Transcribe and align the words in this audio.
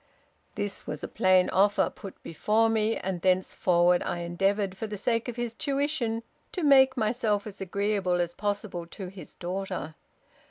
'"This 0.55 0.87
was 0.87 1.03
a 1.03 1.07
plain 1.07 1.47
offer 1.51 1.91
put 1.91 2.23
before 2.23 2.71
me, 2.71 2.97
and 2.97 3.21
thenceforward 3.21 4.01
I 4.01 4.21
endeavored, 4.21 4.75
for 4.75 4.87
the 4.87 4.97
sake 4.97 5.27
of 5.27 5.35
his 5.35 5.53
tuition, 5.53 6.23
to 6.53 6.63
make 6.63 6.97
myself 6.97 7.45
as 7.45 7.61
agreeable 7.61 8.19
as 8.19 8.33
possible 8.33 8.87
to 8.87 9.09
his 9.09 9.35
daughter. 9.35 9.93